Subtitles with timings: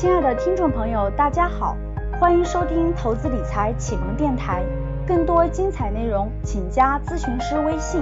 [0.00, 1.76] 亲爱的听众朋友，大家好，
[2.20, 4.62] 欢迎收听投资理财启蒙电台。
[5.04, 8.00] 更多精彩内容，请加咨询师微信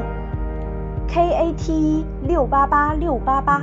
[1.09, 3.63] ：kate 六八八六八八，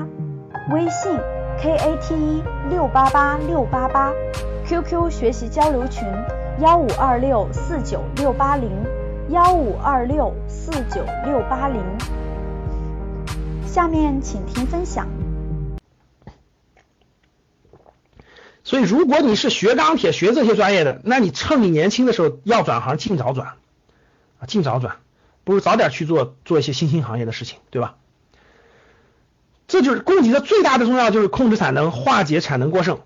[0.71, 1.15] 微信
[1.61, 2.41] ：kate
[2.71, 4.11] 六八八六八八
[4.65, 6.07] ，QQ 学习交流群：
[6.57, 8.71] 幺五二六四九六八零
[9.29, 11.79] 幺五二六四九六八零。
[13.63, 15.05] 下面请听分享。
[18.65, 23.55] 所以，如果你是学钢铁、学这些专业的，那你趁你年轻的时候要转行，尽早转
[24.39, 24.95] 啊，尽早转，
[25.43, 27.95] 不如早点去做做一些新兴行业的事情，对吧？
[29.67, 33.01] 这就是供给侧最大的重要，就是控制产能，化解产能过剩，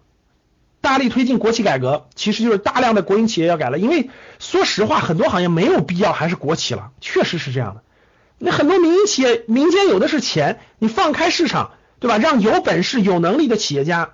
[0.79, 3.79] 大力推进国企改革，其实就是大量的国营企业要改了。
[3.79, 7.81] 因为说实话，很多行业没有必要还是国企了，确实是这样的。
[8.37, 12.19] 那很多民营企业，民间有的是钱，你放开市场，对吧？
[12.19, 14.11] 让有本事、有能力的企业家。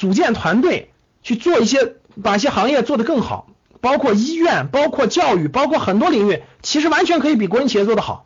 [0.00, 3.50] 组建团队去做一些，把一些行业做得更好，
[3.82, 8.24] 包括医院，包括教育，包括很多领域，其实完全可以比国营企业做得好，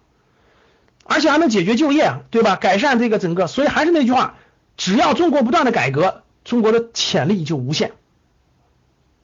[1.03, 2.55] 而且还能解决就业，对吧？
[2.55, 4.36] 改善这个整个，所以还是那句话，
[4.77, 7.91] 只要中国不断的改革，中国的潜力就无限。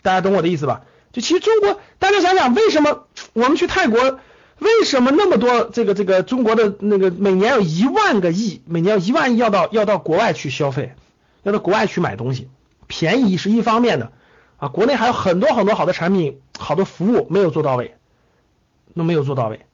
[0.03, 0.83] 大家懂我的意思吧？
[1.12, 4.19] 就其实中国，大家想想，为什么我们去泰国，
[4.59, 10.95] 为什么那么多这个这个中国的那个每年有一万个亿，每年有一万亿要到要到国外去消费？
[11.42, 12.48] 要到国外去买东西，
[12.86, 14.12] 便宜是一方面的
[14.56, 17.94] 啊，国内还有很多很多好的产品、好的服务没有做到位，
[18.94, 19.66] 都没有做到位。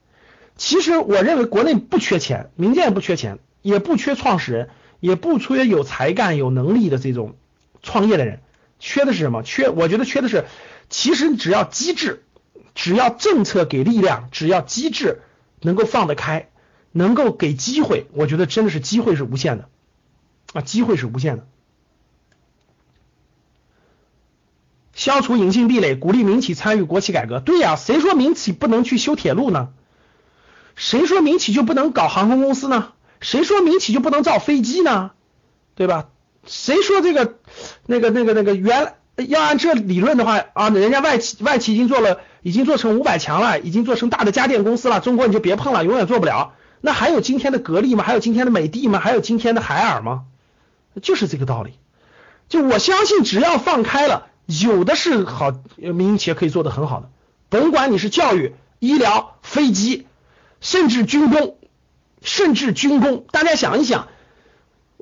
[0.55, 7.35] 其实我认为国内不缺钱，民间也不缺钱，也不缺创始人，也不缺有才干、有能力的这种
[7.83, 8.41] 创业的人，
[8.79, 9.43] 缺的是什么？
[9.43, 10.45] 缺，我觉得缺的是，
[10.89, 12.23] 其实只要机制，
[12.73, 15.21] 只要政策给力量，只要机制
[15.61, 16.49] 能够放得开，
[16.91, 19.69] 能够给机会，我觉得真的是机会是无限的
[20.53, 21.47] 啊，机会是无限的。
[25.07, 27.39] 消除隐性壁垒，鼓励民企参与国企改革。
[27.39, 29.69] 对呀，谁说民企不能去修铁路呢？
[30.75, 32.89] 谁说民企就不能搞航空公司呢？
[33.21, 35.11] 谁说民企就不能造飞机呢？
[35.75, 36.09] 对吧？
[36.45, 37.35] 谁说这个
[37.85, 46.51] 那个那个那个原要按这理论的话啊，人家外企外企已经做了，已经做成五百强了，已经做成大的家电公司了，中国你就别碰了，永远做不了。
[46.81, 48.03] 那还有今天的格力吗？
[48.03, 48.99] 还有今天的美的吗？
[48.99, 50.23] 还有今天的海尔吗？
[51.01, 51.75] 就是这个道理。
[52.49, 54.27] 就我相信，只要放开了。
[54.47, 57.09] 有的是好民营企业可以做得很好的，
[57.49, 60.07] 甭管你是教育、医疗、飞机，
[60.61, 61.57] 甚至军工，
[62.21, 63.25] 甚至军工。
[63.31, 64.07] 大家想一想，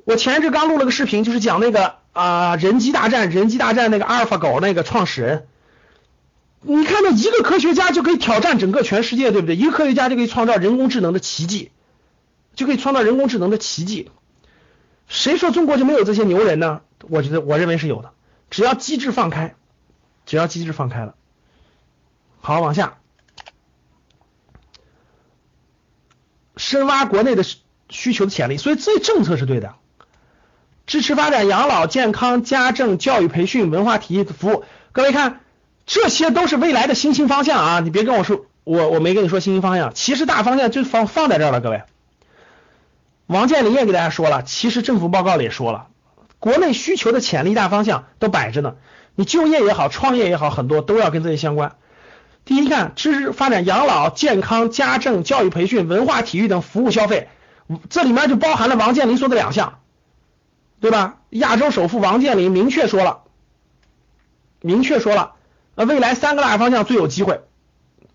[0.04, 5.46] 我前一阵刚录了个视频，就是讲那个啊人机大战，人机大战那个阿尔法狗那个创始人，
[6.62, 9.54] 你看到一个科学家就可以挑战整个全世界，对不对？
[9.54, 11.70] 一个科学家就可以创造人工智能的奇迹，
[12.56, 14.10] 就可以创造人工智能的奇迹。
[15.06, 16.80] 谁说中国就没有这些牛人呢？
[17.08, 18.10] 我觉得，我认为是有的。
[18.50, 19.54] 只要机制放开，
[20.24, 21.14] 只要机制放开了，
[22.40, 22.98] 好，往下
[26.56, 27.44] 深挖国内的
[27.90, 29.74] 需求的潜力，所以这政策是对的，
[30.86, 34.64] 支持发展养老、健康、家政、教育培训、文化体育服务。
[34.92, 35.40] 各位看，
[35.84, 37.80] 这些都是未来的新兴方向啊！
[37.80, 41.60] 你别跟我说，我我没跟你说新兴方向，其实大方向就放放在这儿了。
[41.60, 41.82] 各位，
[43.26, 45.88] 王健林也给大家说了，其实政府报告里也说了。
[46.46, 48.76] 国内需求的潜力大方向都摆着呢，
[49.16, 51.74] 你就业也好，创业也好，很多都要跟这些相关。
[52.44, 57.28] 第一，看支持发展养老、健康、家政、教育培训、文化体育等服务消费，
[57.90, 59.80] 这里面就包含了王健林说的两项，
[60.78, 61.16] 对吧？
[61.30, 63.22] 亚洲首富王健林明确说了，
[64.60, 65.32] 明确说了，
[65.74, 67.40] 呃，未来三个大方向最有机会，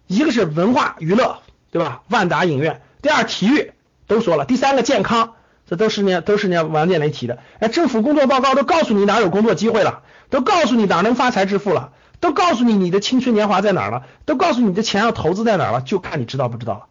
[0.08, 1.40] 一个是文化娱乐，
[1.70, 2.04] 对吧？
[2.08, 2.82] 万达影院。
[3.02, 3.74] 第二，体育
[4.08, 5.34] 都说了，第三个健康。
[5.68, 7.40] 这都是呢，都是呢，王健林提的。
[7.60, 16.86] 哎，政府工作报告都告诉你哪有工作机会了，都告诉你哪能发财致富了，都告诉你你的青春年华在哪儿了，都告诉你的钱要投资在哪儿了，就看你知道不知道了。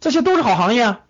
[0.00, 1.00] 这些都是好行业啊。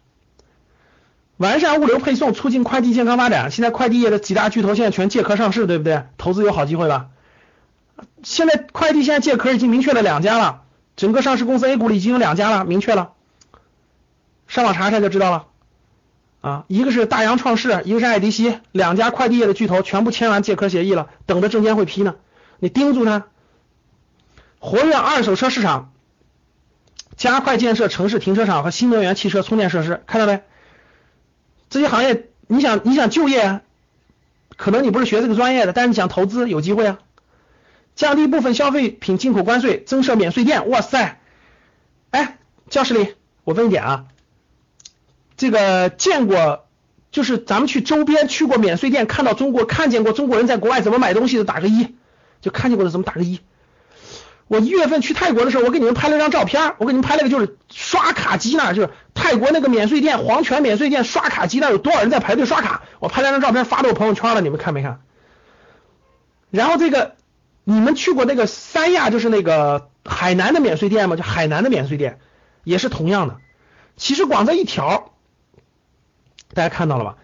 [1.37, 3.51] 完善物流配送，促进快递健康发展。
[3.51, 6.05] 现在快递业的几大巨头现在全借壳上市，对不对？
[6.19, 7.09] 投资有好机会吧？
[8.23, 10.63] 现在快递现在借壳已经明确了两家了，
[10.97, 13.13] 整个上市公司 A 股里已经有两家了，明确了。
[14.49, 15.47] 上网查查就知道了。
[16.41, 22.17] 啊，一个是大洋创世，一个是爱迪西，两家快递业的巨头全部签完借壳协议了，等着证监会批呢。
[22.59, 23.27] 你盯住它，
[24.59, 25.93] 活跃二手车市场，
[27.17, 30.43] 加快建设城市停车场和新能源汽车充电设施，看到没？
[31.69, 33.63] 这些行业，你想你想就业啊，
[34.57, 36.99] 可能你不是学这个专业的，但是你想投资有机会啊。
[37.97, 41.21] 降低部分消费品进口关税，增设免税店，哇塞！
[42.11, 42.39] 哎，
[42.71, 43.15] 教室里
[43.45, 44.07] 我问一点啊。
[45.41, 46.67] 这个见过
[47.13, 51.95] 就是咱们去周边去过免税店，看到中国看见过中国人在国外怎么买东西的，打个一。
[52.43, 53.41] 就看见过的怎么打个一？
[54.49, 62.83] 我一月份去泰国的时候，我给你们拍了张照片，我给你们拍了个就是刷卡机那，就是泰国那个免税店黄泉免税店刷卡机那有多少人在排队刷卡？
[62.99, 65.01] 我拍了张照片发到我朋友圈了，你们看没看？
[66.51, 67.15] 然后这个
[67.65, 71.17] 你们去过那个三亚，就是那个海南的免税店吗？
[71.17, 72.19] 就海南的免税店
[72.63, 73.39] 也是同样的。
[73.97, 75.10] 其实广这一条，
[76.55, 77.17] 大家看到了吧？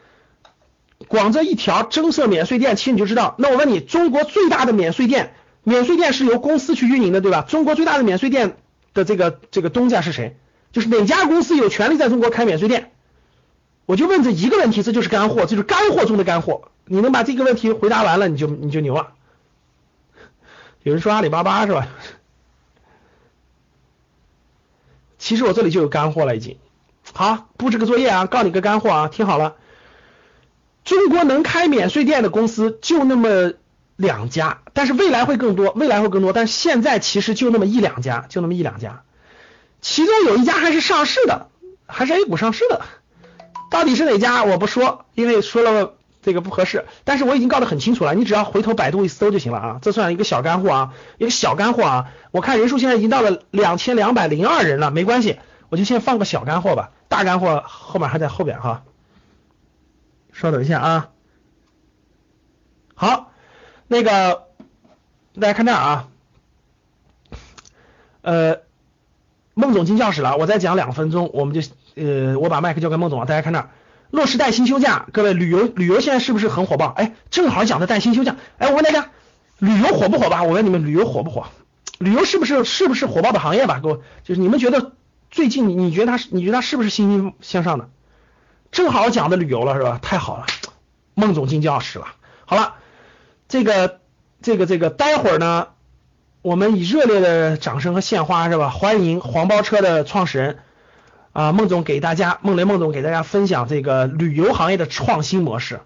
[1.08, 3.34] 广这一条增设免税店，其实你就知道。
[3.38, 5.34] 那我问你，中国最大的免税店？
[5.62, 7.42] 免税店是由公司去运营的，对吧？
[7.42, 8.56] 中国最大的免税店
[8.94, 10.38] 的这个这个东家是谁？
[10.72, 12.92] 就是哪家公司有权利在中国开免税店？
[13.84, 16.68] 我就问这一个问题，这就是干货，这就是干货中的干货。
[16.86, 19.12] 你能把这个问题回答完了，你就你就牛了。
[20.82, 21.88] 有人说阿里巴巴是吧？
[25.18, 26.56] 其实我这里就有干货了，已经。
[27.12, 29.56] 好，布置个作业啊，告你个干货啊，听好了。
[30.84, 33.52] 中国能开免税店的公司就那么。
[33.98, 39.04] 两家，但是未来会更多，未来会更多，但是现在其实就那么一两家，就那么一两家，
[39.80, 41.48] 其中有一家还是上市的，
[41.86, 42.82] 还是 A 股上市的，
[43.70, 55.38] 到底是哪家我不说，因为说了这个不合适，但是我已经告得很清楚了，你只要回头百度一搜就行了啊，这算一个小干货啊，一个小干货啊，我看人数现在已经到了两千两百零二人了，没关系，
[55.68, 58.84] 我就先放个小干货吧，大干货后面还在后边哈，
[60.32, 61.10] 稍等一下啊，
[62.94, 63.32] 好。
[63.88, 64.48] 那个，
[65.40, 66.08] 大家看这儿啊，
[68.22, 68.62] 呃，
[69.54, 71.60] 孟总进教室了，我再讲两分钟，我们就
[71.94, 73.26] 呃，我把麦克交给孟总了。
[73.26, 73.70] 大家看这儿，
[74.10, 76.86] 落实带薪休假，各位旅游旅游现在是不是很火爆？
[76.88, 78.34] 哎，正好讲的带薪休假。
[78.58, 79.10] 哎，我问大家，
[79.60, 80.42] 旅游火不火吧？
[80.42, 81.46] 我问你们，旅游火不火？
[81.98, 83.78] 旅游是不是是不是火爆的行业吧？
[83.80, 84.94] 各位，就是你们觉得
[85.30, 87.88] 最近你你觉得他是你觉得他是不是欣欣向上的？
[88.70, 89.98] 正好讲的旅游了是吧？
[90.02, 90.46] 太好了，
[91.14, 92.06] 孟总进教室了。
[92.44, 92.74] 好了。
[93.48, 94.00] 这个
[94.42, 95.68] 这个这个，待会儿呢，
[96.42, 98.70] 我们以热烈的掌声和献花是吧？
[98.70, 100.58] 欢迎黄包车的创始人
[101.32, 105.78] 啊，孟总给大家，孟雷孟总给大家分享这个旅游行业的创新模式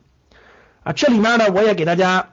[0.84, 0.94] 啊。
[0.94, 2.30] 这里面呢，我也给大家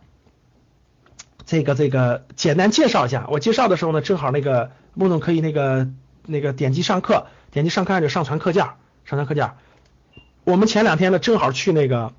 [1.46, 3.28] 这个这个简单介绍一下。
[3.30, 5.90] 我介绍的时候呢，正好那个孟总可以那个
[6.28, 8.64] 那个点击上课，点击上课就上传课件，
[9.06, 9.52] 上传课件。
[10.44, 12.14] 我们前两天呢，正好去那个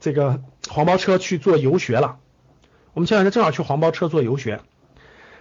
[0.00, 2.16] 这个黄包车去做游学了。
[2.94, 4.60] 我们前两天正好去黄包车做游学，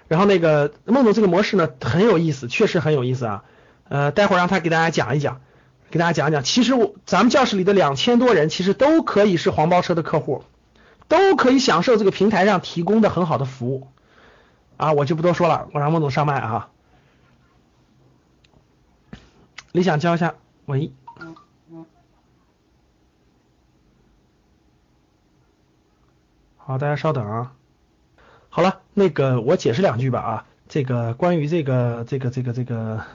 [0.07, 3.43] 然后那个孟总这个模式呢很有意思，确实很有意思啊。
[3.89, 5.41] 呃，待会儿让他给大家讲一讲，
[5.89, 6.43] 给大家讲一讲。
[6.43, 10.43] 其实我咱们教室里的两千多人，其实都可以是黄包车的客户，
[11.07, 13.87] 都可以享受这个平台上提供的很好的服务
[14.75, 14.93] 啊。
[14.93, 16.69] 我就不多说了，我让孟总上麦啊。
[19.71, 20.35] 理想教一下，
[20.65, 20.91] 喂。
[26.57, 27.53] 好，大家稍等啊。
[28.49, 30.45] 好了，那个我解释两句吧啊。
[30.67, 33.05] 这个关于这个这个这个这个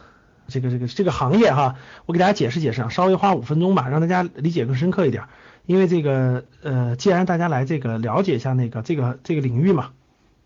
[0.48, 1.76] 这个这个这个行业哈，
[2.06, 5.24] 我给大家解释解释啊，稍微花五分钟吧，让大家理解更深刻一点。
[5.66, 9.90] 因为这个呃，既然大家来这个了解一下那个这个这个领域嘛，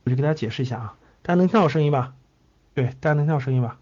[0.02, 0.94] 我就给大家解释一下啊。
[1.22, 2.14] 大家能听到我声音吧？
[2.74, 3.78] 对，大家能听到声音吧？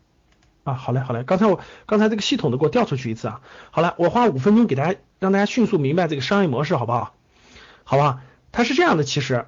[0.65, 1.23] 啊，好嘞好嘞。
[1.25, 3.41] 刚才我刚才这个系统的给我调出去一次啊。
[3.71, 7.15] 好了，我花五分钟给大家让大家迅速明白这个商业模式，好不好？
[7.85, 8.23] 好吧。
[8.51, 9.47] 它是这样的，其实，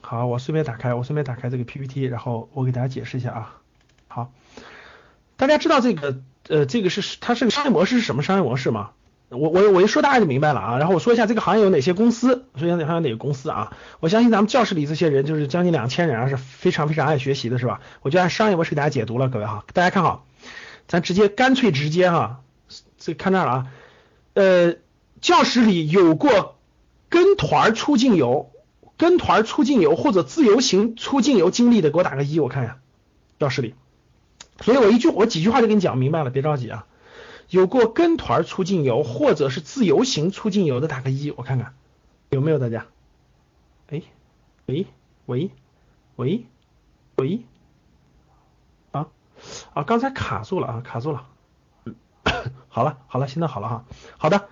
[0.00, 3.60] 好，我顺便打开，我顺便打开这个 PPT，然后我给大家解释一下啊。
[4.06, 4.32] 好，
[5.36, 8.92] 大家知道这个呃，这个是它是个商业模式是什么商业模式吗？
[9.38, 10.78] 我我我一说大家就明白了啊。
[10.78, 13.76] 然后我说一下这个行业有哪些公司，说一下行业哪个公司啊？
[14.00, 17.80] 我相信咱们教室里这些人就是将近两千人啊，是非常非常爱学习的，是吧？
[18.02, 20.26] 我就按商业模式给大家解读了，各位哈，大家看好，
[20.88, 22.40] 咱直接干脆直接哈，
[22.98, 23.66] 这看这儿了啊，
[24.34, 24.74] 呃，
[25.20, 26.52] 教室里有过。
[27.10, 28.50] 跟团出境游，
[28.96, 32.78] 跟团出境游或者自由行出境游经历的，给我打个一，我看一下
[33.38, 33.76] 教室里。
[34.60, 36.86] 所以我一句我几句话就给你讲明白了，别着急啊。
[37.48, 41.74] 有过跟团出境游或者是自由行出境游的，打个一，我看看
[42.30, 42.86] 有没有大家。
[43.90, 44.02] 哎，
[44.66, 44.86] 喂
[45.26, 45.50] 喂
[46.16, 46.46] 喂
[47.16, 47.40] 喂，
[48.92, 49.08] 啊
[49.72, 51.26] 啊，刚才卡住了啊，卡住了。
[52.68, 53.84] 好了好了，现在好了哈。
[54.18, 54.48] 好的，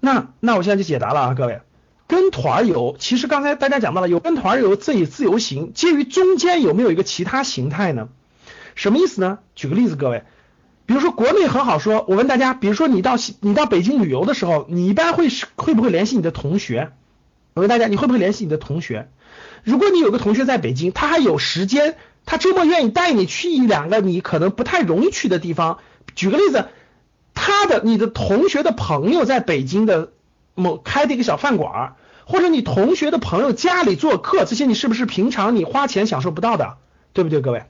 [0.00, 1.60] 那那我现在就解答了啊，各位。
[2.08, 8.08] 跟团游，其实刚才大家讲到了，有跟团游，自己自由行，介于中间有没有一个其他形态呢？
[8.74, 9.38] 什么意思呢？
[9.54, 10.24] 举个例子，各位，
[10.92, 16.92] 比如说国内很好说，我问大家，比如说你到你到北京旅游的时候，你一般会会不会联系你的同学？
[17.54, 19.08] 我问大家，你会不会联系你的同学？
[19.64, 21.96] 如果你有个同学在北京，他还有时间，
[22.26, 25.78] 他周末愿意带你去一两个你可能不太容易去的地方，
[26.14, 26.66] 举个例子。
[27.32, 30.10] 他的你的同学的朋友在北京的
[30.54, 31.94] 某开的一个小饭馆，
[32.26, 36.76] 或者你同学的朋友家里做客，这些你是不是平常你花钱享受不到的？
[37.14, 37.62] 对不对，各位？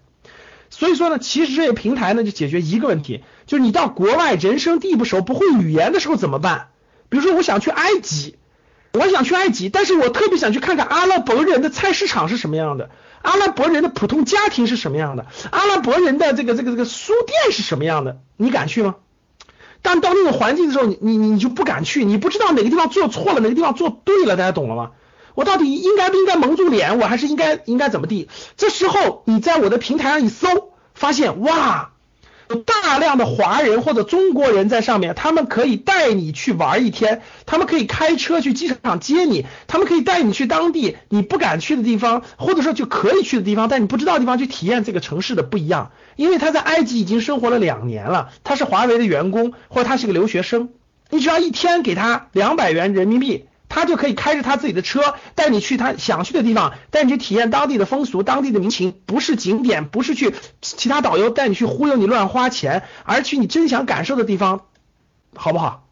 [0.74, 6.68] 所以说呢，其实这些平台呢就解决一个问题，就是你到国外人生地不熟、不会语言的时候怎么办？
[7.10, 8.36] 比如说我想去埃及，
[8.94, 12.88] 我想去埃及，但是我特别想去看看阿拉伯人的菜市场是什么样的，
[13.20, 18.18] 阿拉伯人的普通家庭是什么样的，阿拉伯人的这个这个这个书店是什么样的？
[18.38, 18.96] 你敢去吗？
[19.82, 24.92] 但到那种环境的时候，你你你就不敢去，你不知道哪个地方做错了，哪个地方做对了，大家懂了吗？
[25.34, 28.28] 我到底应该不应该蒙住脸，我还是应该应该怎么地？
[28.56, 31.92] 这时候你在我的平台上一搜，发现哇，
[32.48, 45.92] 有大量的华人或者中国人在上面，他们可以带你去玩一天，他们可以开车去机场接你，他们可以带你去当地你不敢去的地方，或者说就可以去的地方，但你不知道的地方去体验这个城市的不一样。
[46.16, 50.68] 因为他在埃及已经生活了两年了，他是华为的员工，或者他是个留学生，
[51.08, 64.66] 你只要一天给他两百元人民币，他就可以开着他自己的车带你去他想去的地方，带你去体验当地的风俗、当地的民情，不是景点，不是去其他导游带你去忽悠你乱花钱，而去你真想感受的地方，
[65.34, 65.86] 好不好？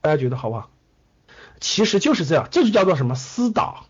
[0.00, 0.70] 大家觉得好不好？
[1.60, 3.84] 其实就是这样，这就叫做什么私导？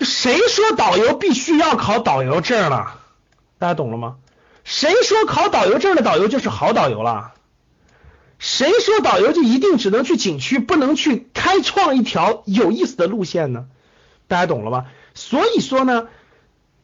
[0.00, 3.00] 谁说导游必须要考导游证了？
[3.58, 4.18] 大家懂了吗？
[4.62, 7.33] 谁说考导游证的导游就是好导游了？
[8.38, 13.66] 谁说导游就一定只能去景区，不能去开创一条有意思的路线呢？
[14.28, 14.86] 大家懂了吗？
[15.14, 16.08] 所以说呢，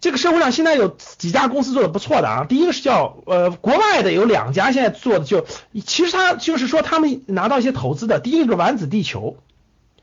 [0.01, 2.47] 这个社会上现在有几家公司做的不错的啊。
[2.49, 5.45] 第一个是叫呃国外的有两家现在做的就，
[5.85, 8.21] 其实他就是说他们拿到一些投资的。
[8.21, 9.37] 第一个是丸子地球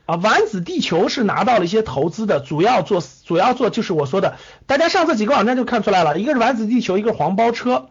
[0.06, 4.36] 啊，丸子地球是拿到了一些投资的，主要做主要做就是我说的，
[4.66, 7.88] 大家上这几个网站就看出来了，一个是丸子地球，一个是黄包车，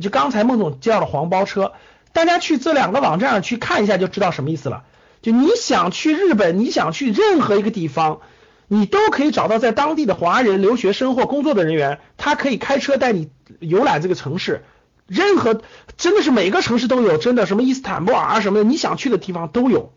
[0.00, 1.72] 就刚才孟总介绍的黄包车。
[2.18, 4.82] 大家去这两个网站上去看一下就知道什么意思了。
[5.22, 8.22] 就你想去日本，你想去任何一个地方，
[8.66, 14.64] 你都可以找到在当地的华人、留学生或工作的人员，他可以开车带你游览这个城市。
[15.06, 15.62] 任何
[15.96, 19.92] 真的是每个城市都有，真的什么伊斯坦布尔啊什么的，你想去的地方都有，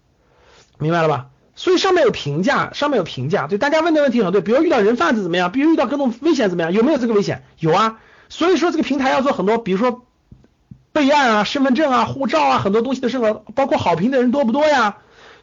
[0.77, 1.29] 明白了吧？
[1.55, 4.41] 所以上面有评价，上面有评价，对大家问的问题很对。
[4.41, 5.51] 比如遇到人贩子怎么样？
[5.51, 6.71] 比如遇到各种危险怎么样？
[6.71, 7.43] 有没有这个危险？
[7.57, 7.97] 有啊。
[8.29, 10.05] 所以说这个平台要做很多，比如说。
[10.93, 14.97] 备案啊，身份证啊，护照啊，很多东西的审核，包括好评的人多不多呀？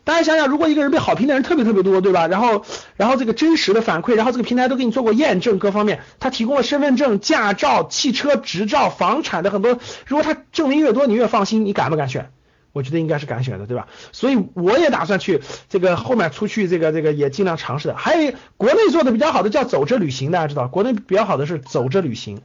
[0.04, 2.28] 大家想想，如果一个人被好评的人特别特别多，对吧？
[2.28, 2.64] 然后，
[2.96, 12.30] 然后这个真实的反馈，然后这个平台都给你做过验证，各方面，他提供了身份证、驾照、汽车执照、房产的很多，如果他证明越多，你越放心，你敢不敢选？
[12.72, 13.88] 我觉得应该是敢选的，对吧？
[14.12, 17.96] 所以我也打算去这个后面出去，这个这个也尽量尝试的。
[17.96, 22.40] 还有国内做的比较好的叫走着旅行，大家知道，国内比较好的是走着旅行，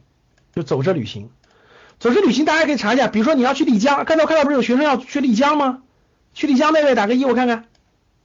[0.54, 1.30] 就走着旅行。
[2.04, 3.08] 走着旅行，大家可以查一下。
[3.08, 5.78] 比如说你要去丽江，刚才我看到不是有学生要去丽江吗？
[6.34, 7.64] 去丽江那位打个一，我看看。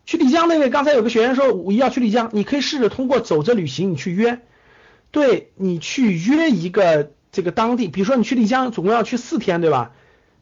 [0.05, 4.41] 去丽江那位，刚才有个学员说五一要去丽江，你可以试着通过走着旅行，你去约，
[5.11, 9.93] 对你去约一个这个当地，比如说你去丽江总共要去四天，对吧？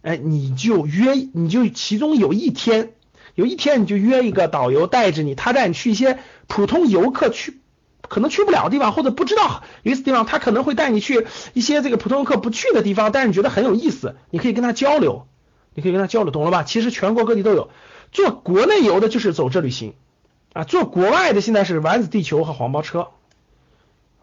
[0.02, 2.94] 哎，你就约，你就其中有一天，
[3.36, 6.18] 有一天你就约一个导游带着你，他带你去一些
[6.48, 7.60] 普通游客去。
[8.10, 15.28] 可能去不了的地方，或者不知道有意思地方，他可能会带你去一些这个普通游客不去的地方，但是你觉得很有意思，你可以跟他交流，
[15.74, 16.64] 你可以跟他交流，懂了吧？
[16.64, 17.70] 其实全国各地都有，
[18.12, 19.94] 做国内游的就是走这旅行
[20.54, 23.10] 啊，做国外的现在是丸子地球和黄包车，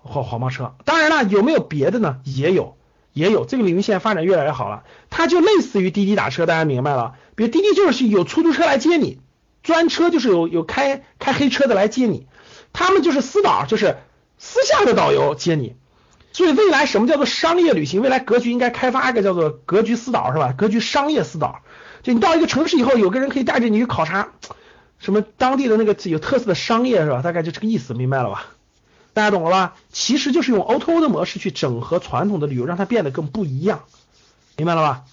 [0.02, 0.74] 或黄包车。
[0.84, 2.18] 当然了，有没有别的呢？
[2.24, 2.76] 也有，
[3.12, 7.14] 也有，这个领域现在发展越来越好了，它就类似于滴滴打车，大家明白了？
[7.34, 9.18] 比如滴滴就是有出租车来接你，
[9.62, 12.26] 专车就是有有开开黑车的来接你。
[12.74, 13.96] 他们就是私导，就是
[14.36, 15.76] 私下的导游接你，
[16.32, 18.02] 所以未来什么叫做商业旅行？
[18.02, 20.52] 未来格局应该开发一个叫做格局私导，是吧？
[20.52, 21.60] 格局商业私导，
[22.02, 24.32] 就你到一个城市以后，有个人可以带着你去考察
[24.98, 27.22] 什么当地的那个有特色的商业，是吧？
[27.22, 28.46] 大概就这个意思，明白了吧？
[29.12, 29.76] 大家懂了吧？
[29.92, 33.84] 其实就是用 O2O 的模式去整合传统的旅游，让它变得更不一样，
[34.56, 35.04] 明白了吧？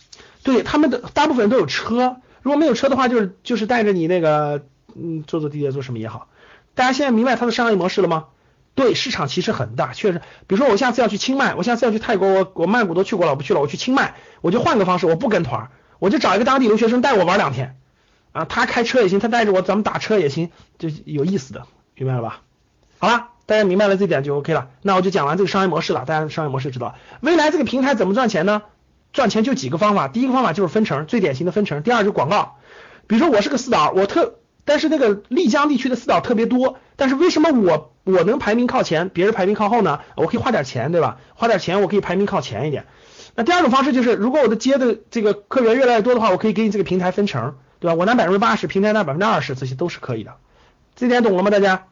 [0.41, 4.65] 对，他们的大部分人都有车，如果没有车的话，就是就是带着你那个
[4.96, 6.27] 嗯坐坐地铁做什么也好。
[6.75, 8.25] 大家现在明白它的商业模式了吗？
[8.73, 10.19] 对，市场其实很大，确实。
[10.47, 17.75] 比如说我下次要去清迈，我下次要去泰国，我我曼谷都去过了，我不去了，我去清迈，我就换个方式，我不跟团，我就找一个当地留学生带我玩两天
[18.31, 22.39] 啊，他开车也行，他带着我咱们打车也行，就有意思的，明白了吧？
[22.99, 24.69] 好了，大家明白了这点就 OK 了。
[24.81, 26.95] 那我就讲完这个商业模式了，大家商业模式知道。
[27.19, 28.61] 未来这个平台怎么赚钱呢？
[29.11, 31.83] 赚钱就几个方法，第一个方法就是分成，最典型的分成。
[31.83, 32.55] 第二就是广告，
[33.07, 34.35] 比如说我是个私导，我特。
[34.65, 40.00] 但是那个丽江地区的私导特别多，但是为什么我我能排名靠前，别人排名靠后呢？
[40.15, 41.18] 我可以花点钱，对吧？
[41.34, 42.86] 花点钱我可以排名靠前一点。
[43.36, 47.96] 那第二种方式就是，如果我的接的这个客源越来越多的话，我可以给你这个平台分成，对吧？
[47.96, 50.36] 我拿百分之八十，平台拿百分之二十，这些都是可以的。
[50.96, 51.50] 这点懂了吗？
[51.50, 51.88] 大家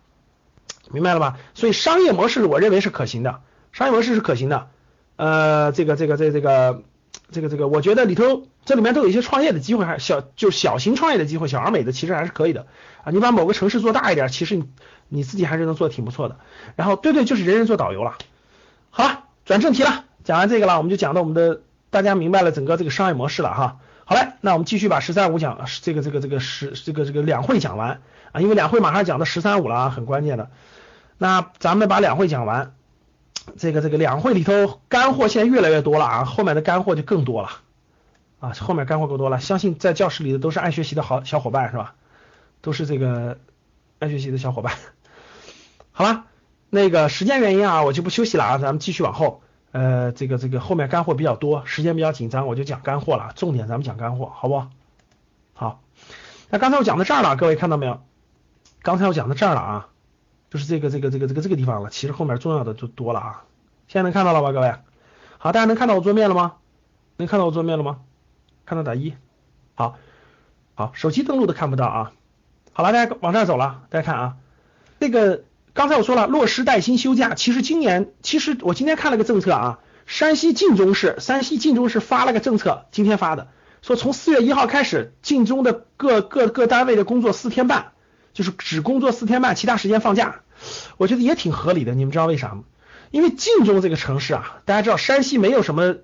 [0.92, 1.38] 明白了吧？
[1.54, 3.40] 所以商业模式我认为是可行的，
[3.72, 4.68] 商业模式是可行的。
[5.16, 6.84] 呃，这个这个这这个
[7.31, 12.65] 这个这个，我觉得里头这里面都有一些创业的机会，还小就小型创业的机会，小而美的其实还是可以的
[13.03, 13.12] 啊。
[13.12, 14.69] 你把某个城市做大一点，其实你
[15.07, 16.38] 你自己还是能做的挺不错的。
[16.75, 18.17] 然后对对，就是人人做导游了。
[18.89, 23.77] 好了，转正题了，讲完这个了，我们就讲到我们的大家明白了整个这个商业模式了哈。
[24.05, 30.50] 好嘞，那我们继续把十三五讲这个这个这个十这个这个两会讲完啊，因为两会马上讲到十三五了啊，很关键的。
[31.17, 32.74] 那咱们把两会讲完。
[33.58, 37.50] 这个这个两会里头干货现在越来越多了啊，后面的干货就更多了
[38.39, 39.39] 啊，后面干货更多了。
[39.39, 41.96] 相信在教室里的都是爱学习的好小伙伴是吧？
[42.62, 43.38] 都是这个
[44.00, 44.74] 爱学习的小伙伴。
[45.91, 46.25] 好了，
[46.70, 49.41] 那个时间原因啊，我就不休息了啊，咱们继续往后。
[49.72, 53.32] 呃，这个这个后面干货比较多，时间比较紧张，我就讲干货了。
[53.36, 54.63] 重点咱们讲干货，好不？
[55.53, 55.82] 好。
[56.50, 58.01] 那刚才我讲到这儿了，各位看到没有？
[58.82, 59.88] 刚才我讲到这儿了啊。
[60.50, 63.44] 就是这个这个这个这个这个地方了，其实后面重要的就多了啊。
[63.88, 64.74] 现在能看到了吧，各位？
[65.38, 66.53] 好，大家能看到我桌面了吗？
[67.18, 68.00] 能看到我桌面了吗？
[68.65, 69.13] 看到打一。
[69.75, 69.98] 好，
[70.75, 72.12] 好，手机登录都看不到啊。
[72.74, 74.38] 好了，大家往这儿走了，大家看啊。
[75.00, 83.48] 这个刚才我说了，落实带薪休假，其实今年，其实我今天看了个政策啊，山西晋中市，山西晋中市发了个政策，今天发的，
[83.82, 87.91] 说从四月一号开始，晋中的各各各单位的工作四天半。
[88.33, 90.41] 就是只工作四天半，其他时间放假，
[90.98, 91.93] 我觉得也挺合理的。
[91.95, 92.63] 你们知道为啥吗？
[93.12, 95.95] 因为晋中这个城市啊，大家知道山西没有什么，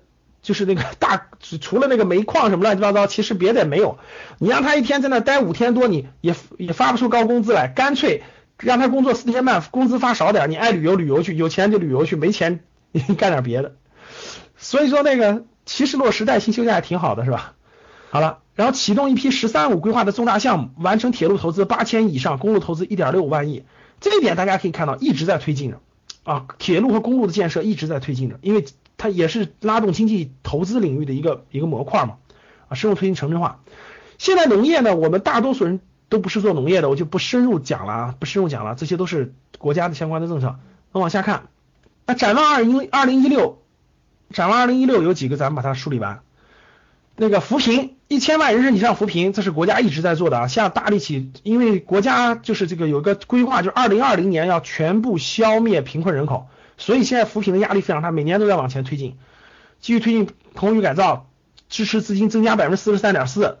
[0.42, 1.28] 就是那个大，
[1.60, 3.98] 除了那个煤矿什么乱七八糟，其实别的也没有。
[4.38, 8.22] 你让他一天在那待五天多，你也也发不出高工资来，干脆
[8.58, 12.60] 让他工作四天半，工资发少点，你爱旅游旅游去，有钱就旅游去，没钱
[12.92, 13.76] 你 干点别的。
[14.56, 17.54] 所以说那个其实落实带薪休假也挺好的，是吧？
[18.10, 18.38] 好了。
[18.54, 23.64] 然后启动一批“十三五”规划的重大项目，完成铁路投资八千亿以上，公路投资一点六五万亿。
[24.00, 25.80] 这一点大家可以看到一直在推进着
[26.24, 28.64] 啊，铁路和公路的建设一直在推进着，因为
[28.96, 32.14] 它也是拉动经济投资领域的一个一个模块嘛
[32.68, 33.60] 啊，深入推进城镇化。
[34.16, 40.56] 现在农业呢，我们大多数人都不是做农业的，我就不深入讲了啊，不深入讲了，这些都是国家的相关的政策。
[40.92, 41.48] 那往下看，
[42.06, 43.58] 那展望二零二零一六，
[44.30, 46.20] 展望二零一六有几个，咱们把它梳理完。
[47.16, 59.16] 那个扶贫一千万人身以上扶贫，这是国家一直在做的啊，下大力气，因为国家就是这个有个规划，就是二零二零年要全部消灭贫困人口，所以现在扶贫的压力非常大，每年都在往前推进，
[59.80, 61.26] 继续推进棚宇改造，
[61.68, 63.58] 支持资金增加百分之四十三点四，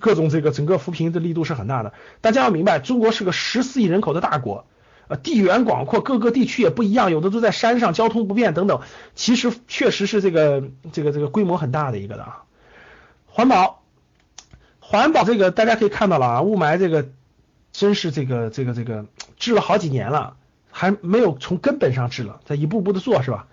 [0.00, 1.92] 各种这个整个扶贫的力度是很大的。
[2.20, 4.66] 大家要明白，中国是个十四亿人口的大国，
[5.06, 8.80] 呃，地缘广阔，各个地区也不一样，有的都在山上，交通不便等等，
[9.14, 12.42] 其实确实是这个这个这个规模很大的一个的啊。
[13.34, 13.82] 环保，
[14.78, 17.08] 环保这个大家可以看到了啊，雾霾这个
[17.72, 19.06] 真是这个这个这个
[19.38, 20.36] 治了好几年了，
[20.70, 23.46] 还没有从根本上治了，在一步步的做是吧？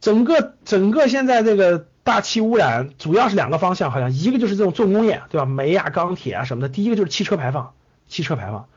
[0.00, 5.44] 整个整个现在这个大气污染主要是两个方向，好像一个就是这种重工业对吧？
[5.44, 7.74] 煤啊、钢铁啊什么的，第一个就是汽车排放，
[8.06, 8.68] 汽车排放。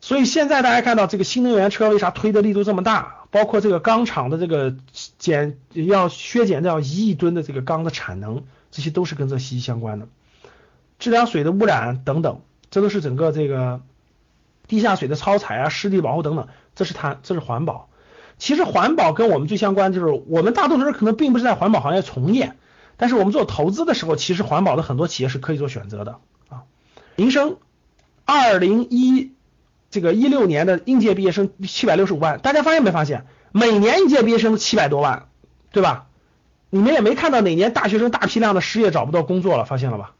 [0.00, 3.16] 所以现在大家看到这个新能源车为啥推的力度这么大？
[3.30, 4.74] 包括这个钢厂的这个
[5.18, 8.44] 减要削减掉一亿吨的这个钢的产能。
[8.70, 10.08] 这些都是跟这息息相关的，
[10.98, 13.80] 治疗水的污染等等，这都是整个这个
[14.68, 17.88] 地下水的超采啊、湿地保护等等，这是它这是环保。
[18.38, 22.54] 其实环保跟我们最相关，就是我们大多数人可能并不是在环保行业从业，
[22.96, 26.62] 但是我们做投资的时候，其实环保的很多企业是可以做选择的啊。
[27.16, 27.58] 民生，
[28.24, 29.32] 二零一
[29.90, 35.28] 这个一六年的应届毕业生七百六十五万，大家发现没发现，每年应届毕业生七百多万，
[35.72, 36.06] 对吧？
[36.70, 40.12] 你们也没看到哪年大学生大批量的失业找不到工作了，发现了吧？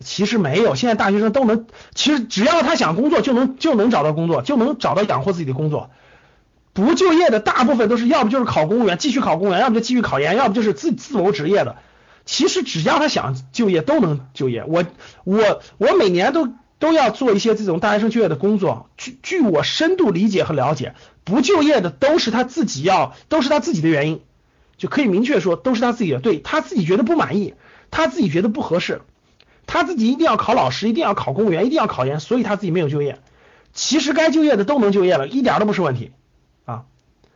[0.00, 5.90] 其实没有，现在大学生都能，其实只要他想工作就能就能找到工作，就能找到养活自己的工作。
[6.72, 11.78] 不就业的大部分都是要不就是考公务员继续考公务员，要不就继续考研，要不就是自自谋职业的。
[12.24, 14.62] 其实只要他想就业都能就业。
[14.64, 14.84] 我
[15.24, 16.48] 我我每年都
[16.78, 18.90] 都要做一些这种大学生就业的工作。
[18.96, 24.20] 据据我深度理解和了解，不就业的都是他自己要，都是他自己的原因。
[24.78, 27.54] 就可以明确说，都是他自己的，对他自己觉得不满意，
[27.90, 29.02] 他自己觉得不合适，
[29.66, 33.18] 他自己一定要考老师，一定要考公务员，一定要考研，所以他自己没有就业。
[33.74, 36.12] 其实该就业的都能就业了，一点都不是问题
[36.64, 36.84] 啊。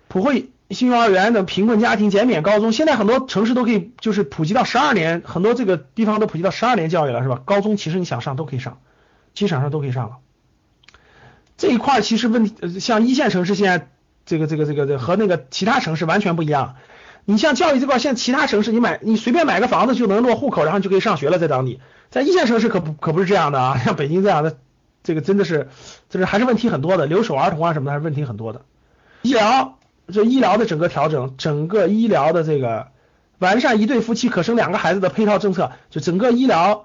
[0.08, 7.42] 普惠新幼儿园的贫困家庭减免高中，现在很多城市都可以就是普及到十二年，很多这个地方都普及到十二年教育了，是吧？
[7.44, 8.78] 高中其实你想上都可以上，
[9.34, 10.16] 基本上都可以上了。
[11.58, 13.90] 这一块其实问题，像一线城市现在
[14.24, 16.76] 这个这个这个和那个其他城市完全不一样。
[17.24, 21.80] 你像教育这块，像其他城市你买你随便买个房子就能落户口，然后就可以上学了，在当地。
[22.10, 24.56] 在一线城市可不可不是这样的啊，像北京这样的，
[25.02, 25.68] 这个真的是，
[26.10, 28.62] 就是还是问题很多的，留守儿童啊什么的还是问题很多的。
[29.22, 29.78] 医疗，
[30.12, 32.88] 这医疗的整个调整，整个医疗的这个
[33.38, 36.84] 完善一对夫妻可生两个孩子的配套政策，就整个医疗。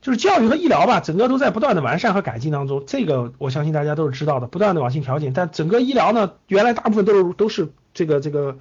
[0.00, 5.32] 就是教育和医疗吧，整个都在不断的完善和改进当中，这个我相信大家都是知道的，不断的往进调整。
[5.32, 8.58] 但整个医疗呢，原来大部分都是都是这个这个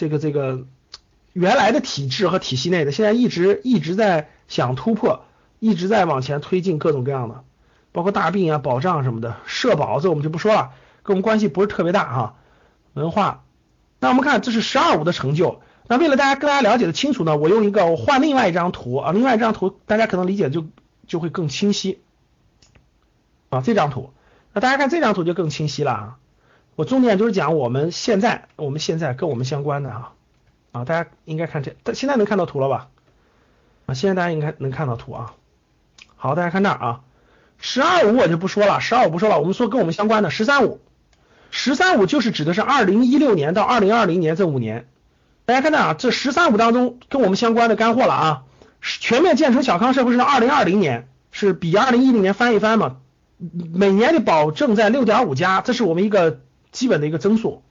[0.00, 0.64] 这个这个
[1.34, 5.26] 原来的体制和体系内的，现在一直一直在想突破，
[5.58, 7.44] 一直在往前推进各种各样的，
[7.92, 10.70] 包括大病啊、保障什么的，社保这我们就不说了，
[11.02, 12.36] 跟我们关系不是特别大哈。
[12.94, 13.44] 文化，
[13.98, 15.60] 那我们看这是“十二五”的成就。
[15.86, 20.64] 那为了大家更加了解的清楚呢，我用一个我换另外一张图啊，另外一张图大家可能理解就
[21.06, 22.00] 就会更清晰
[23.50, 24.14] 啊，这张图，
[24.54, 26.16] 那大家看这张图就更清晰了啊。
[26.80, 30.12] 我重点就是讲我们现在我们现在跟我们相关的哈
[30.72, 32.88] 啊，大家应该看这，现在能看到图了吧？
[33.84, 35.34] 啊，现在大家应该能看到图啊。
[36.16, 37.00] 好，大家看这儿啊，
[37.58, 40.80] 十二五我就不说了，十二五不说了，我们说跟我们相关的十三五，
[41.50, 44.88] 十三五就是指的是二零一六年到二零二零年这五年。
[45.44, 48.42] 大家看到啊，这“十三五”当中跟我们相关的干货了啊！
[48.80, 52.96] 全面建成小康社会是二零二零年，是比二零一零年翻一番嘛？
[53.36, 56.40] 每年的保证在六点五加，这是我们一个
[56.72, 57.62] 基本的一个增速。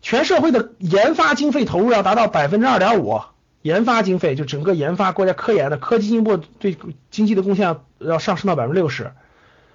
[0.00, 3.20] 全社会的研发经费投入要达到百分之二点五，
[3.62, 6.76] 研发经费就整个研发国家科研的科技进步对
[7.10, 9.12] 经济的贡献要上升到百分之六十。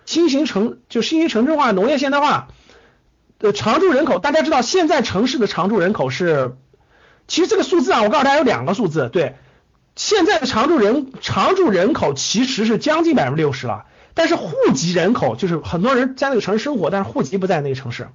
[0.06, 2.48] 新型城就新型城镇化、农业现代化
[3.40, 6.56] 的常住人口，大家知道现在城市的常住人口是。
[7.26, 9.38] 其实这个数字啊，我告诉大家有两个数字，对，
[9.96, 18.10] 现在的常住人常住人口其实是将近百分之六十了，但是户籍人口就是很多人在那个城市生活，但是户籍不在那个城市。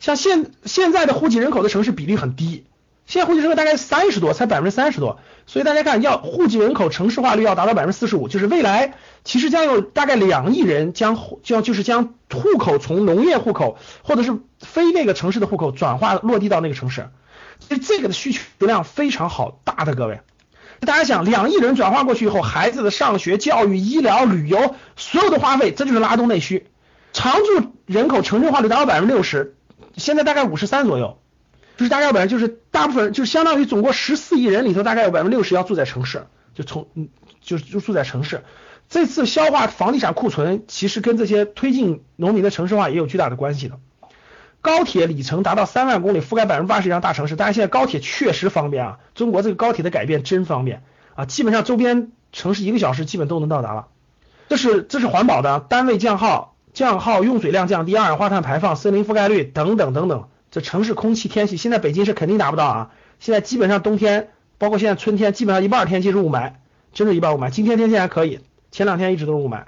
[0.00, 2.64] 像现现在的户籍人口的城市比例很低，
[3.06, 17.08] 现在户籍人口大概三十多，才百分之三十多，所以大家看要户籍人口城市化率要达到百分之四十五，就是未来其实将有大概两亿人将将就是将户口从农业户口或者是非那个城市的户口转化落地到那个城市。
[17.58, 20.20] 所以这个的需求量非常好大的各位，
[20.80, 26.66] 大家想两亿人转化过去以后，孩子的上学、教育、医疗、旅游所有的花费，这就是拉动内需。
[27.14, 29.55] 常住人口城镇化率达到百分之六十，
[29.96, 31.18] 现在大概五十三左右，
[31.76, 37.08] 就是大概本就是大部分就是相当于总共十四亿人里头，大概有百分之六十要住在城市，就从嗯
[37.40, 38.44] 就就住在城市。
[38.88, 43.78] 这次消化房地产库存，其实跟这些推进农民的城市化也有巨大的关系的。
[44.60, 47.36] 高铁里程达到三万公里，覆盖百分之八十以上大城市。
[47.36, 50.82] 大家现在高铁确实方便啊，中国这个高铁的改变真方便
[51.14, 53.88] 啊，基本上周边城市一个小时基本都能到达了。
[54.48, 60.28] 这是这是环保的，单位降耗、降耗用水量降低，二氧化碳排放、森林覆盖率等等等等。
[60.50, 62.90] 这城市空气天气，现在北京是肯定达不到啊。
[63.18, 66.52] 现在基本上冬天，包括现在春天，基本上一半天气是雾霾，
[66.92, 67.48] 真是一半雾霾。
[67.48, 69.62] 今天天气还可以，前两天一直都是雾霾。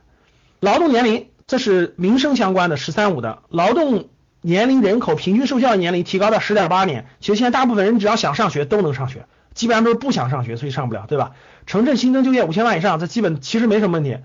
[0.61, 4.11] 劳动年龄，这是民生相关的“十三五”的劳动。
[4.43, 11.33] 年龄人口平均受教育年龄提高到十点八年，其实现在大部分人只要想上学都能上学，基本上都是不想上学所以上不了，对吧？
[11.67, 14.19] 城镇新增就业五千万以上，这基本其实没什么问题。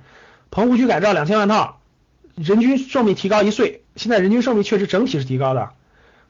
[0.51, 1.79] 棚户区改造两千万套，
[2.35, 5.69] 人均寿命提高一岁，现在人均寿命确实整体是提高的。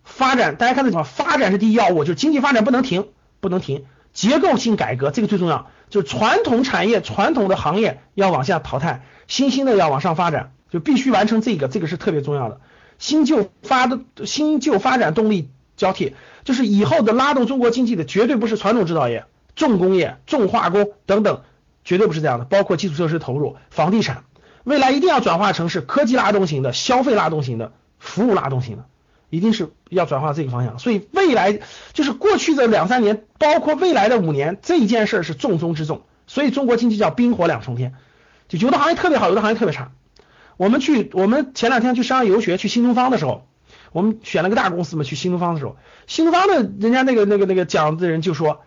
[0.03, 1.03] 发展，大家看这什么？
[1.03, 3.07] 发展是第一要务，就是经济发展不能停，
[3.39, 3.85] 不能停。
[4.11, 12.59] 结构性改革这个最重要，就是传统产业、传统的行业要往下淘汰，新兴的要往上发展，就必须完成这个，这个是特别重要的。
[12.99, 16.13] 新旧发的新旧发展动力交替，
[16.43, 21.41] 就是以后的拉动中国经济的绝对不是传统制造业、重工业、重化工等等，
[21.83, 22.45] 绝对不是这样的。
[22.45, 24.25] 包括基础设施投入、房地产，
[24.63, 28.85] 未来一定要转化成是科技拉动型的、消费拉动型的、服务拉动型的，
[29.29, 30.79] 一定是要转化这个方向。
[30.79, 31.59] 所以未来
[31.93, 36.03] 就是过去的两三年，包括未来的五年，这件事儿是重中之重。
[36.25, 37.93] 所以中国经济叫冰火两重天，
[38.47, 39.91] 就有的行业特别好，有的行业特别差。
[40.55, 43.47] 我们去，我们前两天去商业游学，去新东方的时候，
[43.91, 45.75] 我们选了个大公司嘛，去新东方的时候，
[46.07, 48.61] 新东方的人家那个那个那个讲的人就说，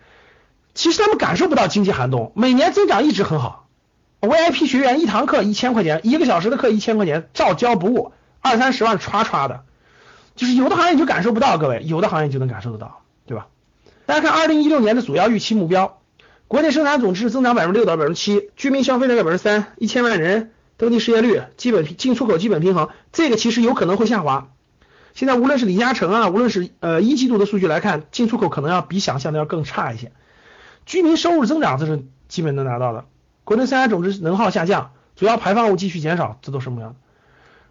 [0.74, 3.65] 其实他们感受不到经济寒冬，每年增长一直很好。
[4.20, 9.64] VIP 学员一堂课一千块钱，一个小时的课一千块钱，照交不误，二三十万歘歘的，
[10.35, 13.48] 就是有的行业你就感受不到，各位，有的行业就能感受得到，对吧？
[14.07, 16.00] 大家看二零一六年的主要预期目标，
[16.48, 20.52] 国内生产总值增长百分之六到百分之七，居民消费在百分之三，一千万人。
[20.79, 24.48] 登记失业率基本进出口基本平衡，这个其实有可能会下滑。
[25.14, 30.12] 现在无论是李嘉诚啊，无论是呃一季度的数据来看，进出口可能要比想象的要更差一些。
[30.85, 33.07] 居民收入增长这是基本能达到的，
[33.46, 36.96] 国内生产总值能耗下降，主要排放物继续减少，这都什么样的？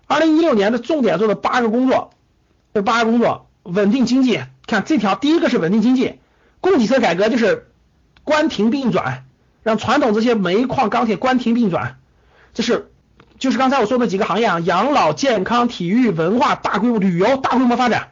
[0.07, 2.11] 二零一六年的重点做的八个工作，
[2.73, 6.19] 这八个工作稳定经济，看这条第一个是稳定经济，
[6.61, 7.67] 供给侧改革就是
[8.23, 9.25] 关停并转，
[9.63, 11.97] 让传统这些煤矿、钢铁关停并转，
[12.53, 12.89] 这是
[13.37, 18.11] 就是刚才我说的几个行业啊，养老、健康、体育、文化、大规模旅游、大规模发展，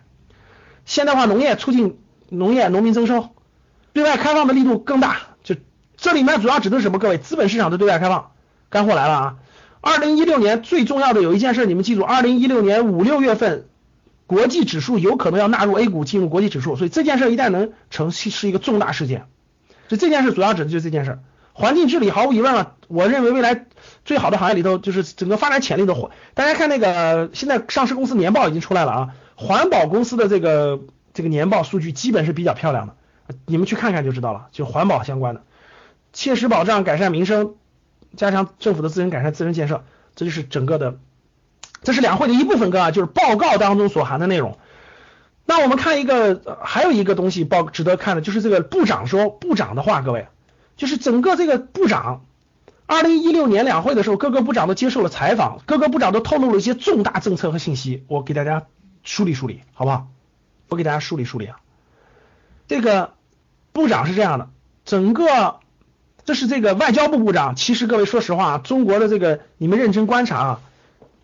[0.84, 1.98] 现代化农业，促进
[2.28, 3.30] 农业农民增收，
[3.94, 5.18] 对外开放的力度更大。
[6.04, 7.00] 这里面主要指的是什么？
[7.00, 8.32] 各位，资本市场的对外开放，
[8.70, 9.36] 干货来了啊！
[9.80, 13.68] 二零一六年最重要的有一件事，你们记住，二零一六年五六月份。
[14.28, 19.28] 国际指数有可能要纳入 A 股进入国际指数，所以这件事一旦能成，是一个重大事件。
[19.88, 21.20] 所以这件事主要指的就是这件事。
[21.54, 23.66] 环境治理毫无疑问了，我认为未来
[24.04, 26.12] 最好的行业里头，就是整个发展潜力的环。
[26.34, 30.80] 大家看那个现在上市公司年报已经出来了啊，环保公司的这个
[31.14, 32.96] 这个年报数据基本是比较漂亮的，
[33.46, 35.44] 你们去看看就知道了，就环保相关的，
[36.14, 37.56] 切实保障改善民生，
[38.16, 39.84] 加强政府的资源改善自身建设，
[40.16, 41.00] 这就是整个的。
[41.82, 44.58] 这是两会的一部分，哥啊，就是报告当中所含的内容。
[45.46, 50.28] 那我们看一个，还有一个东西报值得看的，就是这个部长说部长的话，各位，
[50.78, 52.24] 就是整个这个部长，
[52.86, 58.68] 二零一六年两会的时候，各个部长都接受了采访，各个部长都透露了一些重大政策和信息，我给大家
[59.04, 60.08] 梳理梳理，好不好？
[60.70, 61.58] 我给大家梳理梳理啊。
[62.70, 63.14] 这个
[63.74, 64.50] 部长是这样的，
[64.86, 65.60] 整个
[66.26, 70.60] 这是这个外交部部长，其实各位说实话，中国的这个你们认真观察啊。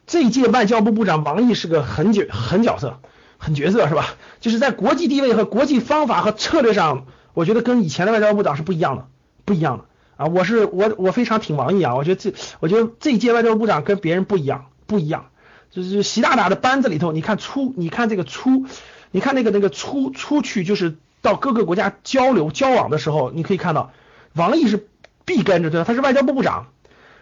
[0.08, 3.00] 这一届外交部部长王毅是个狠角狠角色，
[3.38, 4.16] 狠角色是吧？
[4.42, 9.06] 就是在国际地位和国际方法和策略上，我觉得跟以前的外交部长是不一样的，
[9.46, 9.86] 不一样的
[10.18, 10.26] 啊！
[10.26, 11.96] 我是我我非常挺王毅啊！
[11.96, 15.28] 我觉得这我觉得这一届外交部长跟别人不一样，不一样。
[15.70, 18.66] 就是习大大的班子里头，你看出你看这个出，
[19.12, 23.92] 你看那个那个出出去就是到各个国家交流交往的时候，你可以看到
[24.34, 24.88] 王毅是
[25.26, 25.86] 必跟着对吧？
[25.86, 26.68] 他是外交部部长，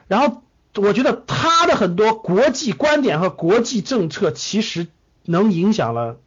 [0.08, 0.44] 然后。
[0.76, 4.86] 我觉得他的很多国际观点和国际政策，其实
[5.26, 6.18] 能影响了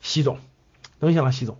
[0.00, 0.38] 习总，
[1.00, 1.58] 能影响了习总，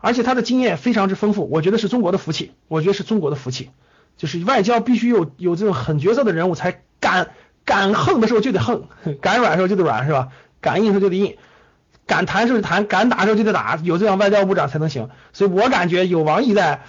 [0.00, 3.70] 而且他的经验非常之丰富，我觉得是中国的福气，我觉得是中国的福气，
[4.16, 7.30] 就是外交必须有有这种狠角色的人物，才敢
[7.64, 8.88] 敢横的时候就得横，
[9.20, 10.30] 敢软的时候就得软，是吧？
[10.60, 11.36] 敢硬的时候就得硬，
[12.06, 16.82] 敢谈时候就谈，敢打的时候就得打，有这样外交部长才能行，所以我感觉有王毅在，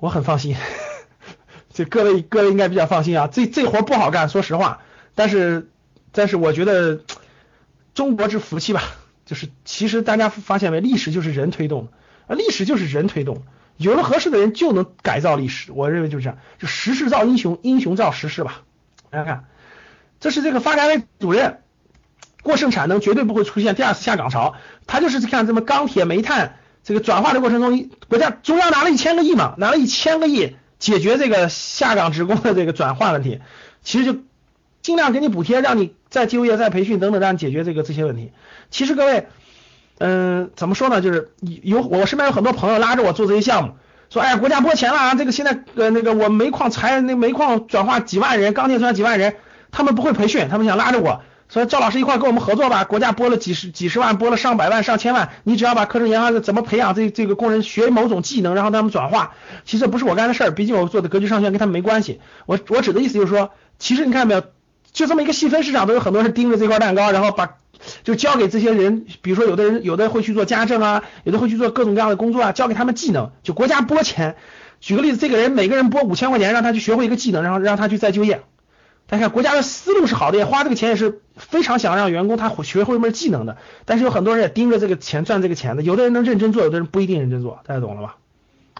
[0.00, 0.56] 我很放心。
[1.72, 4.80] 这各位各位应该比较放心啊，这这活不好干，说实话。
[5.14, 5.70] 但是
[6.12, 7.00] 但是我觉得
[7.94, 8.82] 中国之福气吧，
[9.26, 11.92] 就是其实大家发现没，历史就是人推动的
[12.26, 13.42] 啊，历史就是人推动，
[13.76, 15.70] 有了合适的人就能改造历史。
[15.72, 18.62] 我认为就是这样，就时势造英雄，英雄造时势吧。
[19.10, 19.44] 大家看，
[20.20, 21.60] 这是这个发改委主任，
[22.42, 24.56] 过剩产能绝对不会出现第二次下岗潮。
[24.86, 26.58] 他就是看什么钢铁煤炭
[26.88, 30.56] 这个转化的过程中，国家中央拿了一千个亿嘛，拿了一千个亿。
[30.78, 33.40] 解决这个下岗职工的这个转换问题，
[33.82, 34.20] 其实就
[34.80, 38.32] 尽量给你补贴，让你再就业、再培训等等，让你解决这个这些问题。
[38.70, 39.26] 其实各位，
[39.98, 41.02] 嗯，怎么说呢？
[41.02, 43.74] 就是有我身边有很多朋友拉着我做这些项目，
[44.08, 49.34] 说，哎，国家拨钱了啊，这个现在呃那个我煤矿裁那煤矿转化几万人，钢铁转几万人，
[49.72, 51.22] 他们不会培训，他们想拉着我。
[51.48, 59.32] 说赵老师一块跟我们合作吧，国家拨了几十几十万，拨了上百万、上千万，你只要把课程研发的怎么培养这这个工人学某种技能，然后他们转化，
[59.64, 62.20] 其实不是我干的事儿，毕竟我做的格局上线跟他们没关系。
[62.44, 64.42] 我我指的意思就是说，其实你看到没有，
[64.92, 67.56] 就这么一个细分市场，都有很多人盯着这块蛋糕，然后把
[68.04, 74.36] 就交给这些人，比如说有的人有的会去做家政啊，有的会去做各种各样的工作啊，交给他们技能，就国家拨钱。
[74.80, 78.42] 举个例子，这个人每个人拨五千块钱，让他去学会一个技能，然后让他去再就业。
[79.10, 83.56] 大家看，国家的思路是好的，也花这个钱也是非常想让员工他学会一门技能的。
[83.86, 88.16] 但是有很多人也盯着这个钱赚这个钱的，有的人能认真做，有的人不一定认真做，大家懂了吧？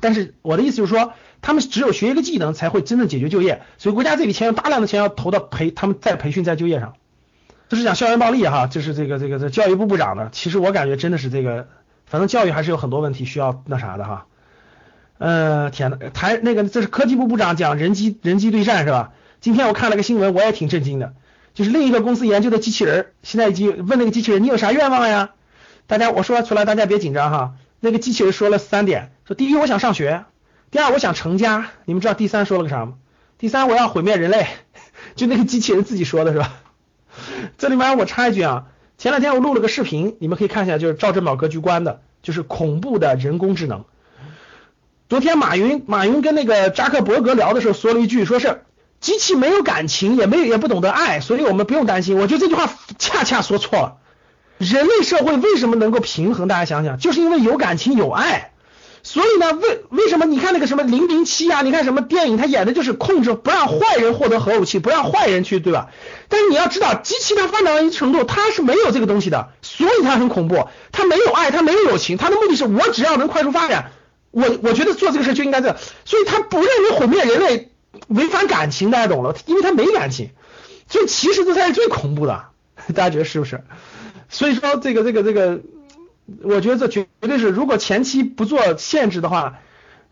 [0.00, 6.92] 但是我的意思就是说，他们只有学一个技能才会真正解决就业，所以国家这笔钱有大量的钱要投到培他们在培训在就业上。
[7.70, 11.68] 这是讲校园暴力哈，就是这个这个这教育部部长的，其实我感觉真的是这个，
[12.04, 14.26] 反正教育还是有很多问题需要那啥的哈。
[15.16, 19.12] 呃，天呐，台那个这是科技部部长讲人机人机对战是吧？
[19.40, 21.14] 今天我看了个新闻，我也挺震惊的，
[21.54, 25.30] 就是另一个公司研究的机器人，现在已经问那个机器人，你有啥愿望呀？
[25.86, 27.54] 大家我说出来，大家别紧张哈。
[27.80, 30.24] 那个机器人说了三点，说第一我想上学，
[30.70, 32.94] 第二我想成家，你们知道第三说了个啥吗？
[33.38, 34.48] 第三我要毁灭人类，
[35.14, 36.54] 就那个机器人自己说的是吧？
[37.56, 38.66] 这里面我插一句啊，
[38.98, 43.84] 前两天我录了个视频，你们可以看一下，就是赵振宝格局观的，就是恐怖的人工智能。
[45.08, 48.62] 昨天马云马云跟那个扎克伯格聊的时候说了一句，说是。
[49.00, 52.18] 机器没有感情，也没有也不懂得爱，所以我们不用担心。
[52.18, 53.96] 我觉得这句话恰恰说错了。
[54.58, 56.48] 人类社会为什么能够平衡？
[56.48, 58.52] 大家想想，就是因为有感情有爱。
[59.04, 61.62] 所以呢，为为什么你看那个什么零零七啊？
[61.62, 65.90] 你看什么电影，他演的就是控制不让坏人获得核武器，不让坏人去，对吧？
[66.28, 70.66] 但是你要知道，机器它发展到一定程度，它是没有这个东西的，所以它很恐怖。
[70.90, 73.92] 它没有爱，它没有友情，它的目的是我只要能快速发展，
[74.32, 77.70] 我我觉得做这个事就应该这样，所以他不认为毁灭人类
[78.06, 80.30] 违反感情，大家懂了，因为他没感情，
[80.88, 82.44] 所以其实这才是最恐怖的，
[82.94, 83.64] 大家觉得是不是？
[84.28, 85.60] 所以说这个这个这个，
[86.42, 89.58] 我觉得这绝绝对是，如果前期不做限制的话，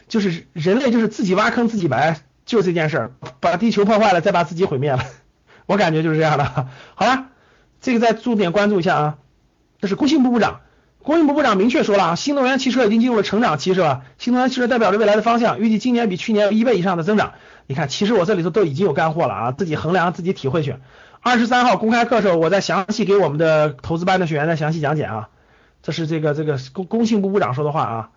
[0.09, 5.05] 就是人类就是自己挖坑自己埋，就这件事儿，把地球破坏了，再把自己毁灭了，
[5.67, 6.69] 我感觉就是这样的。
[6.95, 7.27] 好了，
[7.81, 9.19] 这个再重点关注一下啊，
[9.81, 10.61] 这是工信部部长。
[11.03, 14.03] 工信部部长明确说了啊，新能源汽车已经进入了成长期，是吧？
[14.19, 17.35] 新能源汽车代表着未来的方向，预计今年比去年有一倍以上的增长。
[17.67, 20.77] 你看，其实我这里头都已经有干货了啊，自己衡量，自己体会去。
[21.21, 25.29] 二十三号公开课时候，我再详细给我们的投资班的学员再详细讲解啊。
[25.83, 28.11] 这是这个这个工工信部部长说的话啊。